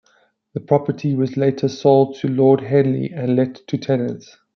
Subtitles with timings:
[0.55, 4.35] The property was later sold to Lord Henley and let to tenants.